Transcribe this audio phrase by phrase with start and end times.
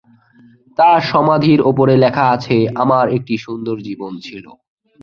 [0.77, 4.45] তার সমাধির উপরে লেখা আছে: "আমার একটি সুন্দর জীবন ছিল"।